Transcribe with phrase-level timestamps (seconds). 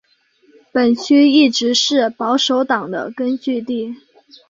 [0.71, 3.93] 本区一直是保守党的根据地。